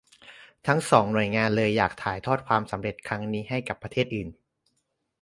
[0.67, 4.29] ทั้งสองหน่วยงานเลยอยากถ่ายทอดความสำเร็จครั้งนี้ให้กับประเทศอื่น